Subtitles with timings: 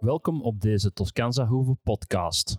[0.00, 2.56] welkom op deze Toscanza Hoeve podcast.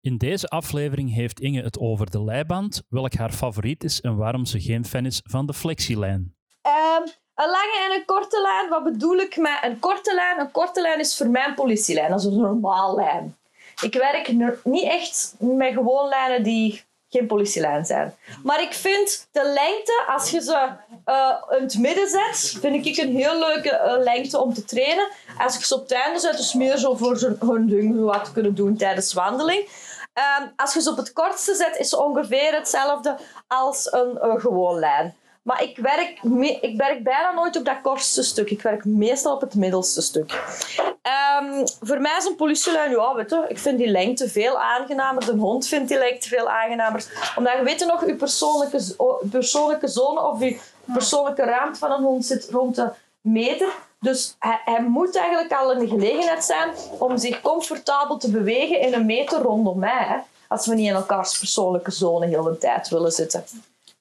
[0.00, 4.44] In deze aflevering heeft Inge het over de leiband, welk haar favoriet is en waarom
[4.44, 6.36] ze geen fan is van de flexielijn.
[6.60, 7.02] Ehm,
[7.34, 10.40] een lange en een korte lijn, wat bedoel ik met een korte lijn?
[10.40, 13.36] Een korte lijn is voor mij een politielijn, dat is een normaal lijn.
[13.82, 14.32] Ik werk
[14.64, 16.82] niet echt met gewoon lijnen die
[17.18, 18.14] geen politielijn zijn.
[18.42, 20.68] Maar ik vind de lengte, als je ze
[21.06, 25.08] uh, in het midden zet, vind ik een heel leuke uh, lengte om te trainen.
[25.38, 28.54] Als ik ze op het einde zet, is meer zo voor hun ding wat kunnen
[28.54, 29.68] doen tijdens wandeling.
[30.18, 33.16] Uh, als je ze op het kortste zet, is ze ongeveer hetzelfde
[33.48, 35.14] als een uh, gewoon lijn.
[35.44, 36.22] Maar ik werk,
[36.60, 38.50] ik werk bijna nooit op dat kortste stuk.
[38.50, 40.32] Ik werk meestal op het middelste stuk.
[41.42, 45.24] Um, voor mij is een politielijn, ja, weet ik vind die lengte veel aangenamer.
[45.24, 47.06] De hond vindt die lengte veel aangenamer.
[47.36, 48.96] Omdat je weet nog, je persoonlijke,
[49.30, 50.60] persoonlijke zone of je
[50.92, 53.68] persoonlijke ruimte van een hond zit rond de meter.
[54.00, 58.94] Dus hij, hij, moet eigenlijk al de gelegenheid zijn om zich comfortabel te bewegen in
[58.94, 60.24] een meter rondom mij.
[60.48, 63.44] Als we niet in elkaars persoonlijke zone heel de tijd willen zitten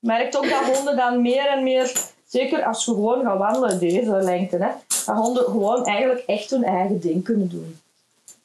[0.04, 1.92] merkt ook dat honden dan meer en meer,
[2.28, 4.70] zeker als je gewoon gaat wandelen, deze lengte, hè,
[5.06, 7.80] dat honden gewoon eigenlijk echt hun eigen ding kunnen doen.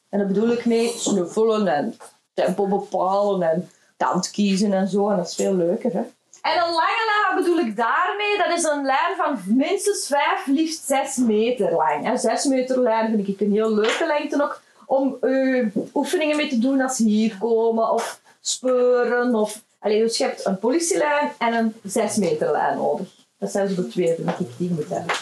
[0.09, 1.97] En dat bedoel ik mee snuffelen en
[2.33, 5.09] tempo bepalen en tand kiezen en zo.
[5.09, 5.93] En dat is veel leuker.
[5.93, 5.99] Hè?
[6.41, 8.37] En een lange lijn, wat bedoel ik daarmee?
[8.37, 12.05] Dat is een lijn van minstens 5, liefst 6 meter lang.
[12.05, 16.49] En 6 meter lijn vind ik een heel leuke lengte ook om uh, oefeningen mee
[16.49, 21.75] te doen als hier komen of speuren of Allee, je hebt een politielijn en een
[21.83, 23.07] 6 meter lijn nodig.
[23.37, 25.15] Dat zijn zo de twee ik die moet hebben.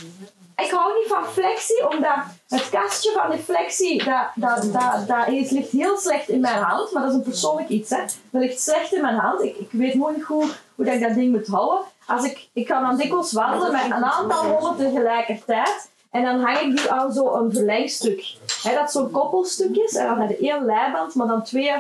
[0.55, 5.27] Ik hou niet van flexie, omdat het kastje van de flexie, dat, dat, dat, dat
[5.51, 6.91] ligt heel slecht in mijn hand.
[6.91, 7.89] Maar dat is een persoonlijk iets.
[7.89, 8.01] Hè.
[8.29, 9.43] Dat ligt slecht in mijn hand.
[9.43, 11.85] Ik, ik weet nooit goed hoe dat ik dat ding moet houden.
[12.05, 15.89] Als ik, ik ga dan dikwijls wandelen met een aantal honden tegelijkertijd.
[16.11, 18.35] En dan hang ik die aan zo'n verlengstuk.
[18.63, 19.95] He, dat zo'n koppelstuk is.
[19.95, 21.71] En dan heb je één leiband, maar dan twee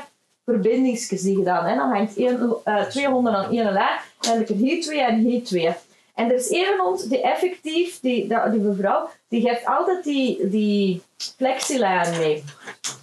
[0.47, 1.65] verbindingsjes die gedaan.
[1.65, 1.75] Hè.
[1.75, 3.99] Dan hangt één, uh, twee honden aan één lijn.
[4.19, 5.75] Dan heb ik er hier twee en hier twee.
[6.13, 11.01] En er is één hond die effectief, die, die mevrouw, die geeft altijd die, die
[11.17, 12.43] flexilijn mee.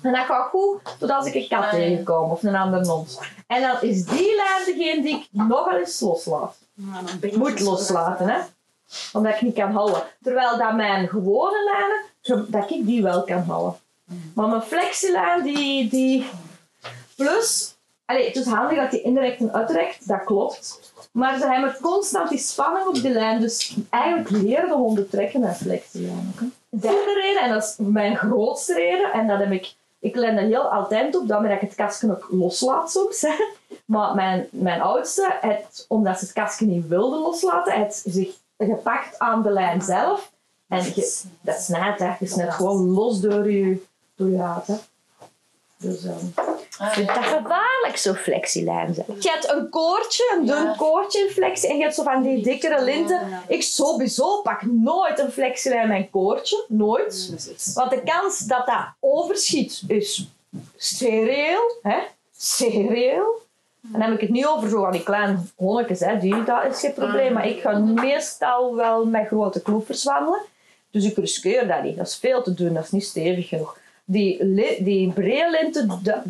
[0.03, 3.21] En dat gaat goed totdat ik een kat tegenkom of een andere hond.
[3.47, 6.57] En dan is die lijn degene die ik nogal eens loslaat.
[7.35, 8.39] Moet loslaten, hè.
[9.13, 10.03] Omdat ik niet kan houden.
[10.23, 13.75] Terwijl dat mijn gewone lijnen, dat ik die wel kan houden.
[14.35, 16.27] Maar mijn flexilijn, die, die,
[17.17, 20.93] Plus, het is handig dat die indirect en uitrekt, dat klopt.
[21.13, 23.41] Maar ze hebben constant die spanning op de lijn.
[23.41, 26.13] Dus eigenlijk leren de honden trekken en flexie.
[26.69, 30.37] De derde reden, en dat is mijn grootste reden, en dat heb ik, ik len
[30.37, 33.27] er heel altijd op, dat ik het kastje ook loslaat soms.
[33.85, 39.19] Maar mijn, mijn oudste, het, omdat ze het kastje niet wilde loslaten, heeft zich gepakt
[39.19, 40.33] aan de lijn zelf.
[40.69, 42.15] En je, dat snijdt, hè.
[42.19, 43.83] je snijdt gewoon los door je,
[44.15, 44.93] door je haat.
[45.77, 46.35] Dus, um,
[46.79, 49.07] ik vind dat gevaarlijk, zo flexielijm zijn.
[49.19, 51.69] Je hebt een koordje, een dun koordje in flexie.
[51.69, 53.21] En je hebt zo van die dikkere linten.
[53.49, 56.65] Ik sowieso pak nooit een flexielijm en koordje.
[56.69, 57.31] Nooit.
[57.75, 60.29] Want de kans dat dat overschiet is
[60.77, 61.79] serieel.
[61.83, 61.99] Hè?
[62.37, 63.43] Serieel.
[63.83, 66.01] En dan heb ik het niet over zo aan die kleine honnetjes.
[66.01, 66.19] Hè.
[66.19, 67.33] Die, dat is geen probleem.
[67.33, 70.41] Maar ik ga meestal wel met grote kloepers wandelen.
[70.91, 71.97] Dus ik riskeer dat niet.
[71.97, 72.75] Dat is veel te dun.
[72.75, 74.55] Dat is niet stevig genoeg die,
[74.85, 75.13] die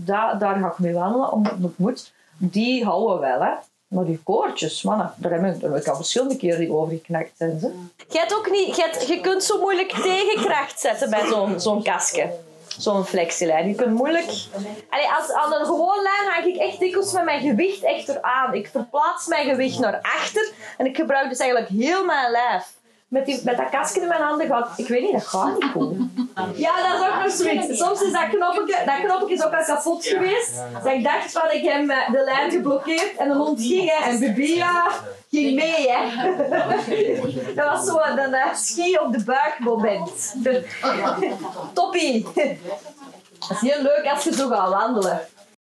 [0.05, 2.12] daar ga ik mee wandelen, omdat het moet.
[2.37, 3.53] Die houden wel, hè.
[3.89, 7.61] Maar die koortjes, man, daar heb ik, ik al verschillende keren die overgeknakt zijn.
[7.61, 7.73] Ze.
[8.09, 12.31] Je, hebt ook niet, je, je kunt zo moeilijk tegenkracht zetten bij zo'n zo'n kastje.
[12.79, 13.69] Zo'n flexielijn.
[13.69, 14.27] Je kunt moeilijk...
[15.19, 18.55] Als, aan een gewoon lijn hang ik echt dikwijls met mijn gewicht echt eraan.
[18.55, 22.73] Ik verplaats mijn gewicht naar achter en ik gebruik dus eigenlijk heel mijn lijf
[23.14, 24.69] met, die, met dat kastje in mijn handen gaat.
[24.76, 25.97] Ik weet niet, dat gaat niet goed.
[26.54, 27.78] Ja, dat is ook nog zoiets.
[27.78, 30.52] Soms is dat knopje, dat knopje is ook al kapot geweest.
[30.82, 34.87] Dus ik dacht van, ik heb de lijn geblokkeerd en de hond ging en Bibia
[35.31, 35.90] ging mee.
[35.90, 36.34] Hè.
[37.55, 40.34] Dat was zo een uh, ski op de buik moment.
[41.72, 42.26] Toppie.
[43.49, 45.20] Dat is heel leuk als je zo gaat wandelen.